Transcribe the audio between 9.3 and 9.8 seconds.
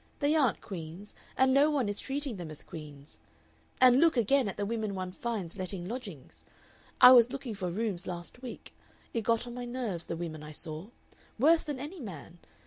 on my